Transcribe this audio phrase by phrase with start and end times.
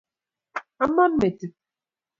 [0.83, 1.53] amon metit